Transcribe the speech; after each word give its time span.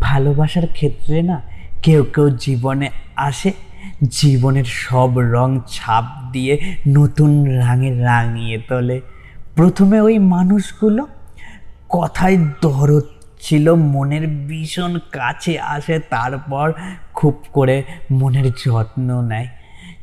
ভালোবাসার 0.00 0.66
ক্ষেত্রে 0.66 1.22
না 1.22 1.42
কেউ 1.82 2.04
কেউ 2.04 2.30
জীবনে 2.30 2.90
আসে, 3.16 3.52
জীবনের 4.08 4.64
সব 4.64 5.18
রং 5.18 5.60
ছাপ 5.68 6.04
দিয়ে 6.32 6.74
নতুন 6.88 7.44
রঙে 7.44 8.02
রাঙিয়ে 8.02 8.58
তোলে। 8.68 9.00
প্রথমে 9.56 10.00
ওই 10.00 10.18
মানুষগুলো 10.18 11.06
কথায় 11.88 12.36
দরদ 12.62 13.02
ছিল, 13.40 13.74
মনের 13.74 14.26
ভীষণ 14.26 14.98
কাছে 15.12 15.58
আসে, 15.58 15.98
তারপর 15.98 16.72
খুব 17.14 17.44
করে 17.52 17.82
মনের 18.10 18.50
যত্ন 18.50 19.20
নেয়। 19.20 19.48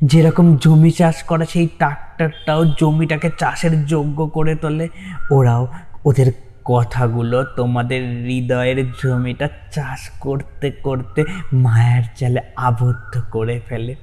যেরকম 0.03 0.57
জমি 0.57 0.91
চাষ 0.91 1.23
করা, 1.23 1.45
সেই 1.45 1.67
ট্রাক্টরটাও 1.67 2.65
জমিটাকে 2.65 3.29
চাষের 3.39 3.85
যোগ্য 3.85 4.27
করে 4.27 4.55
তোলে। 4.55 4.89
ওরাও 5.31 5.67
ওদের 6.05 6.31
কথাগুলো 6.65 7.43
তোমাদের 7.43 8.23
হৃদয়ের 8.23 8.91
জমিটা 8.91 9.49
চাষ 9.71 10.09
করতে 10.19 10.71
করতে 10.71 11.23
মায়ার 11.53 12.03
জালে 12.19 12.41
আবদ্ধ 12.55 13.21
করে 13.31 13.61
ফেলে। 13.69 13.95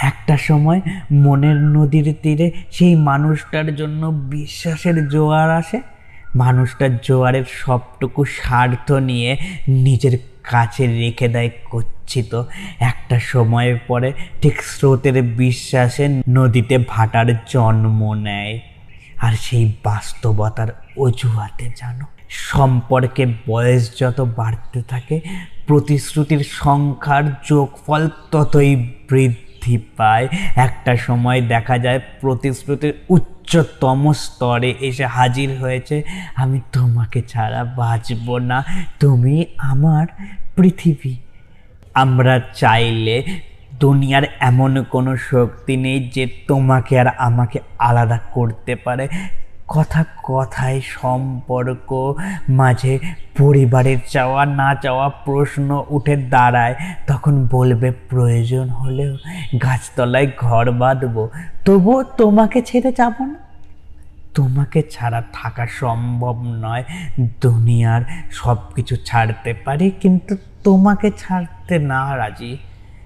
একটা 0.00 0.36
সময় 0.36 0.80
মনের 1.12 1.56
নদীর 1.56 2.14
তীরে 2.22 2.52
সেই 2.70 2.94
মানুষটার 2.94 3.76
জন্য 3.76 4.06
বিশ্বাসের 4.06 5.08
জোয়ার 5.08 5.50
আসে। 5.50 5.80
মানুষটার 6.34 6.96
জোয়ারের 6.96 7.44
সবটুকু 7.50 8.24
স্বার্থ 8.24 8.92
নিয়ে 8.92 9.36
নিজের 9.68 10.18
কাছে 10.42 10.86
রেখে 10.86 11.28
দেয় 11.28 11.50
কচ্ছিত। 11.70 12.42
একটা 12.80 13.18
সময়ের 13.18 13.76
পরে 13.88 14.12
ঠিক 14.42 14.62
স্রোতের 14.62 15.22
বিশ্বাসে 15.22 16.22
নদীতে 16.28 16.78
ভাটার 16.88 17.26
জন্ম 17.46 18.14
নেয়। 18.14 18.60
আর 19.20 19.32
সেই 19.32 19.72
বাস্তবতার 19.84 20.68
অজুহাতে 20.96 21.72
জানো 21.76 22.04
সম্পর্কে 22.28 23.26
বয়স 23.48 23.98
যত 23.98 24.20
বাড়তে 24.20 24.82
থাকে, 24.82 25.20
প্রতিশ্রুতির 25.66 26.42
সংখ্যার 26.50 27.24
যোগফল 27.48 28.08
ততই 28.30 28.76
বৃদ্ধি 29.10 29.78
পায়। 29.96 30.28
একটা 30.56 30.96
সময় 30.96 31.40
দেখা 31.42 31.78
যায় 31.78 32.00
প্রতিশ্রুতির 32.20 32.92
উচ্চতম 33.08 34.12
স্তরে 34.12 34.74
এসে 34.80 35.06
হাজির 35.06 35.58
হয়েছে, 35.60 36.02
আমি 36.34 36.60
তোমাকে 36.72 37.22
ছাড়া 37.22 37.64
বাঁচব 37.64 38.38
না। 38.38 38.64
তুমি 39.00 39.44
আমার 39.58 40.06
পৃথিবী। 40.56 41.16
আমরা 41.94 42.40
চাইলে 42.54 43.24
দুনিয়ার 43.80 44.22
এমন 44.40 44.84
কোনো 44.84 45.16
শক্তি 45.16 45.76
নেই 45.76 46.10
যে 46.14 46.26
তোমাকে 46.48 47.00
আর 47.00 47.06
আমাকে 47.18 47.58
আলাদা 47.78 48.18
করতে 48.32 48.76
পারে। 48.76 49.08
কথা 49.68 50.04
কথায় 50.22 50.80
সম্পর্ক, 50.86 52.14
মাঝে 52.48 52.98
পরিবারের 53.38 53.98
চাওয়া, 54.08 54.46
না 54.46 54.74
চাওয়া 54.74 55.08
প্রশ্ন 55.08 55.84
উঠে 55.88 56.16
দাঁড়ায়। 56.16 56.74
তখন 57.06 57.48
বলবে, 57.50 57.90
প্রয়োজন 57.90 58.68
হলেও 58.68 59.16
গাছতলায় 59.62 60.32
ঘর 60.36 60.70
বাঁধবো। 60.70 61.30
তবুও 61.64 62.02
তোমাকে 62.02 62.62
ছেড়ে 62.62 62.92
যাব 62.92 63.12
না। 63.20 63.34
তোমাকে 64.34 64.82
ছাড়া 64.90 65.22
থাকা 65.32 65.66
সম্ভব 65.66 66.36
নয়। 66.42 66.84
দুনিয়ার 67.40 68.02
সব 68.30 68.56
কিছু 68.74 68.96
ছাড়তে 68.96 69.54
পারি, 69.54 69.90
কিন্তু 69.90 70.36
তোমাকে 70.64 71.10
ছাড়তে 71.18 71.78
না 71.78 72.16
রাজি। 72.16 72.56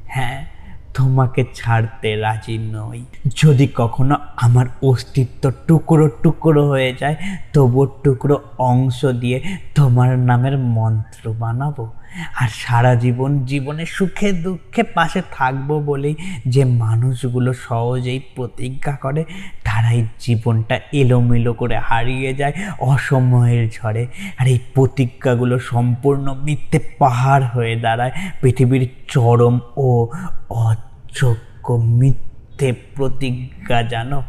হ্যাঁ 0.06 0.51
তোমাকে 0.94 1.44
ছাড়তে 1.54 2.16
রাজি 2.16 2.58
নই। 2.58 3.04
যদি 3.36 3.68
কখনো 3.74 4.16
আমার 4.36 4.66
অস্তিত্ব 4.82 5.52
টুকরো 5.66 6.08
টুকরো 6.22 6.68
হয়ে 6.68 6.96
যায়, 7.00 7.16
তবু 7.52 7.86
টুকরো 7.86 8.36
অংশ 8.58 9.04
দিয়ে 9.04 9.38
তোমার 9.74 10.18
নামের 10.18 10.58
মন্ত্র 10.58 11.32
বানাবো। 11.32 11.92
আর 12.40 12.48
সারা 12.52 12.94
জীবন 12.94 13.44
জীবনে 13.44 13.86
সুখে 13.86 14.32
দুঃখে 14.32 14.82
পাশে 14.82 15.22
থাকব 15.32 15.68
বলেই 15.86 16.14
যে 16.46 16.64
মানুষগুলো 16.64 17.52
সহজেই 17.52 18.20
প্রতিজ্ঞা 18.34 18.96
করে 18.96 19.24
তারাই 19.72 20.06
জীবনটা 20.20 20.80
এলোমেলো 20.92 21.52
করে 21.52 21.76
হারিয়ে 21.78 22.34
যায় 22.34 22.52
অসময়ের 22.80 23.70
ঝড়ে। 23.70 24.06
আর 24.38 24.46
এই 24.46 24.58
প্রতিজ্ঞাগুলো 24.74 25.58
সম্পূর্ণ 25.58 26.34
মিথ্যে 26.42 26.78
পাহাড় 26.98 27.44
হয়ে 27.44 27.76
দাঁড়ায়। 27.76 28.12
পৃথিবীর 28.40 28.88
চরম 29.08 29.60
ও 29.76 30.08
অযোগ্য 30.50 31.72
মিথ্যে 31.72 32.72
প্রতিজ্ঞা 32.96 33.82
জানো? 33.82 34.22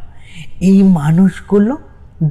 এই 0.62 0.84
মানুষগুলো 0.84 1.78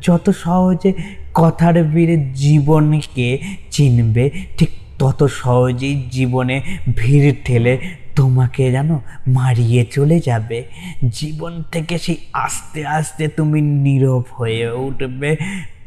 যত 0.03 0.31
সহজে 0.31 0.93
কথার 1.35 1.85
বীরে 1.85 2.17
জীবনকে 2.35 3.39
চিনবে, 3.71 4.31
ঠিক 4.59 4.71
তত 4.99 5.27
সহজেই 5.27 6.09
জীবনে 6.11 6.63
ভিড় 6.97 7.35
ঠেলে 7.45 7.79
তোমাকে 8.17 8.71
যেন 8.71 8.99
মারিয়ে 9.27 9.85
চলে 9.85 10.21
যাবে। 10.21 10.65
জীবন 11.09 11.63
থেকে 11.73 11.99
সেই 11.99 12.17
আস্তে 12.33 12.87
আস্তে 12.87 13.29
তুমি 13.29 13.61
নীরব 13.61 14.25
হয়ে 14.33 14.71
উঠবে। 14.71 15.37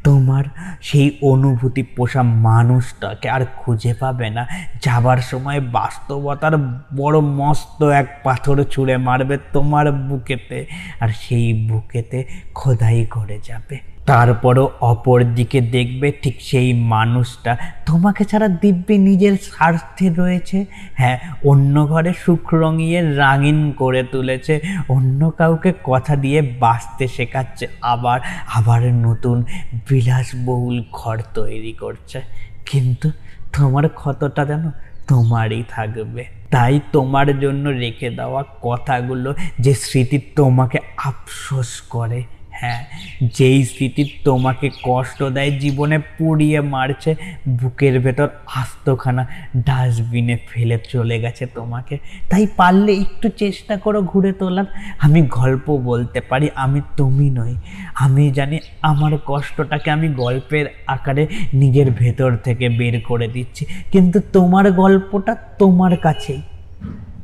তোমার 0.03 0.44
সেই 0.81 1.18
অনুভূতি 1.22 1.84
পোষা 1.84 2.24
মানুষটাকে 2.24 3.30
আর 3.30 3.46
খুঁজে 3.56 3.94
পাবে 3.94 4.30
না। 4.30 4.47
যাবার 4.81 5.18
সময় 5.18 5.62
বাস্তবতার 5.62 6.58
বড় 6.97 7.19
মস্ত 7.19 7.84
এক 7.84 8.19
পাথর 8.24 8.64
ছুঁড়ে 8.64 8.97
মারবে 8.97 9.38
তোমার 9.53 9.91
বুকেতে। 9.91 10.66
আর 11.00 11.09
সেই 11.22 11.68
বুকেতে 11.68 12.25
খোদাই 12.53 13.06
করে 13.06 13.40
যাবে। 13.44 13.94
তারপরও 14.05 14.71
অপর 14.81 15.23
দিকে 15.23 15.61
দেখবে 15.61 16.13
ঠিক 16.21 16.35
সেই 16.39 16.73
মানুষটা। 16.73 17.57
তোমাকে 17.85 18.25
ছাড়া 18.25 18.47
দিব্যি 18.47 18.97
নিজের 18.97 19.38
স্বার্থে 19.41 20.09
রয়েছে। 20.09 20.66
হ্যাঁ 20.93 21.19
অন্য 21.45 21.88
ঘরে 21.88 22.13
সুখ 22.25 22.53
রঙিয়ে 22.53 23.16
রাঙিন 23.16 23.71
করে 23.71 24.03
তুলেছে। 24.03 24.61
অন্য 24.89 25.31
কাউকে 25.38 25.73
কথা 25.83 26.16
দিয়ে 26.16 26.41
বাঁচতে 26.41 27.07
শেখাচ্ছে। 27.07 27.67
আবার 27.81 28.19
আবার 28.55 28.93
নতুন 28.93 29.43
বিলাসবহুল 29.89 30.83
ঘর 30.91 31.17
তৈরি 31.33 31.73
করছে। 31.73 32.22
কিন্তু 32.66 33.11
তোমার 33.57 33.89
ক্ষতটা 33.89 34.45
যেন 34.45 34.72
তোমারই 35.07 35.63
থাকবে। 35.69 36.25
তাই 36.51 36.79
তোমার 36.91 37.39
জন্য 37.39 37.69
রেখে 37.69 38.09
দেওয়া 38.09 38.43
কথাগুলো 38.61 39.33
যে 39.59 39.73
স্মৃতি 39.73 40.22
তোমাকে 40.35 40.79
আফসোস 40.97 41.81
করে। 41.81 42.23
হ্যাঁ 42.59 42.85
যেই 43.33 43.66
স্মৃতি 43.66 44.09
তোমাকে 44.23 44.69
কষ্ট 44.83 45.23
দেয় 45.23 45.59
জীবনে 45.59 45.99
পুড়িয়ে 45.99 46.61
মারছে, 46.61 47.16
বুকের 47.47 47.99
ভেতর 47.99 48.27
আস্তখানা 48.55 49.27
ডাস্টবিনে 49.57 50.38
ফেলে 50.49 50.79
চলে 50.89 51.19
গেছে 51.19 51.45
তোমাকে। 51.45 51.97
তাই 52.29 52.47
পারলে 52.57 52.93
একটু 52.93 53.29
চেষ্টা 53.29 53.77
করো 53.77 54.01
ঘুরে 54.01 54.31
তোলার। 54.31 54.66
আমি 54.99 55.21
গল্প 55.21 55.77
বলতে 55.77 56.21
পারি, 56.21 56.49
আমি 56.55 56.81
তুমি 56.97 57.29
নই। 57.29 57.55
আমি 57.95 58.31
জানি 58.31 58.59
আমার 58.81 59.11
কষ্টটাকে 59.25 59.91
আমি 59.91 60.07
গল্পের 60.07 60.66
আকারে 60.87 61.27
নিজের 61.53 61.91
ভেতর 61.91 62.35
থেকে 62.35 62.69
বের 62.69 63.01
করে 63.01 63.27
দিচ্ছি। 63.27 63.66
কিন্তু 63.91 64.19
তোমার 64.33 64.72
গল্পটা 64.72 65.35
তোমার 65.59 65.97
কাছেই। 65.97 66.41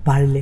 পারলে 0.06 0.42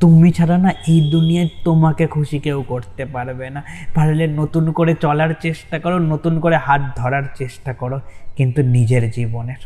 তুমি 0.00 0.32
ছাড়া 0.32 0.58
না 0.58 0.70
এই 0.88 1.10
দুনিয়ায় 1.10 1.48
তোমাকে 1.64 2.06
খুশি 2.06 2.38
কেউ 2.38 2.58
করতে 2.62 3.04
পারবে 3.04 3.50
না। 3.50 3.60
পারলে 3.94 4.26
নতুন 4.26 4.72
করে 4.72 4.94
চলার 4.94 5.30
চেষ্টা 5.40 5.78
করো, 5.78 5.98
নতুন 5.98 6.40
করে 6.40 6.56
হাত 6.56 6.82
ধরার 6.96 7.24
চেষ্টা 7.38 7.72
করো, 7.72 8.00
কিন্তু 8.36 8.62
নিজের 8.62 9.10
জীবনের। 9.10 9.60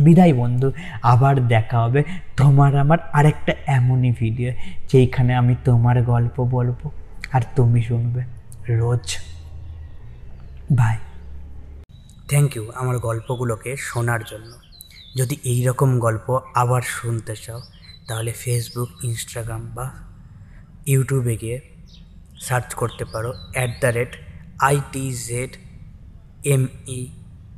বিদায় 0.00 0.34
বন্ধু, 0.34 0.72
আবার 1.02 1.34
দেখা 1.48 1.78
হবে 1.80 2.00
তোমার 2.36 2.76
আমার 2.76 2.98
আরেকটা 3.12 3.52
এমনই 3.66 4.10
ভিডিও 4.10 4.52
যেইখানে 4.90 5.34
আমি 5.34 5.54
তোমার 5.64 6.02
গল্প 6.02 6.36
বলব 6.56 6.80
আর 7.32 7.42
তুমি 7.56 7.82
শুনবে 7.82 8.22
রোজ। 8.68 9.06
বাই 10.72 10.96
থ্যাংক 12.30 12.56
ইউ 12.56 12.64
আমার 12.74 12.98
গল্পগুলোকে 12.98 13.70
শোনার 13.76 14.22
জন্য। 14.30 14.52
যদি 15.16 15.36
এই 15.44 15.60
রকম 15.64 15.98
গল্প 15.98 16.26
আবার 16.54 16.82
শুনতে 16.82 17.34
চাও 17.36 17.60
তাহলে 18.08 18.32
ফেসবুক 18.32 19.04
ইনস্টাগ্রাম 19.04 19.66
বা 19.74 19.90
ইউটিউবে 20.86 21.36
গিয়ে 21.36 21.60
সার্চ 22.40 22.74
করতে 22.74 23.04
পারো। 23.04 23.32
At 23.52 23.70
the 23.80 23.86
rate 23.86 24.16
IT 24.58 25.12
Z 25.12 25.56
M 26.44 26.66
E 26.86 27.06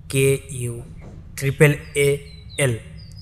K 0.09 0.41
U 0.51 0.83
triple 1.37 1.75
A 1.95 2.41
L 2.59 2.79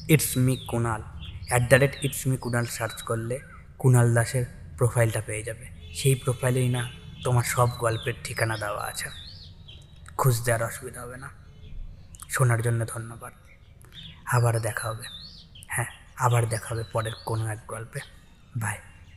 it's 0.09 0.37
me 0.37 0.57
Kunal 0.57 1.03
at 1.49 1.69
the 1.69 1.75
rate 1.75 2.05
it's 2.05 2.27
me 2.27 2.37
Kunal 2.37 2.65
search 2.65 3.03
করলে 3.03 3.41
কুনাল 3.79 4.15
দাসের 4.15 4.45
প্রোফাইলটা 4.79 5.23
পেয়ে 5.27 5.43
যাবে। 5.43 5.95
সেই 5.95 6.15
প্রোফাইলেই 6.15 6.69
না, 6.69 6.91
তোমার 7.25 7.45
সব 7.45 7.69
গল্পের 7.79 8.15
ঠিকানা 8.25 8.57
দেওয়া 8.57 8.85
আছে। 8.85 9.09
খুঁজতে 10.17 10.53
আর 10.53 10.63
অসুবিধা 10.63 11.03
হবে 11.03 11.17
না। 11.17 11.29
শোনার 12.31 12.63
জন্য 12.63 12.87
ধন্যবাদ। 12.89 13.33
আবার 14.27 14.61
দেখা 14.61 14.89
হবে। 14.89 15.32
আবার 16.17 16.49
দেখা 16.49 16.75
হবে 16.75 16.85
পরের 16.93 17.13
কোনো 17.27 17.47
এক 17.47 17.59
গল্পে। 17.69 18.01
বাই 18.57 18.79